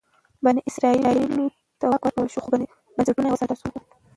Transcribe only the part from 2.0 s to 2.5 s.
ورکړل شو خو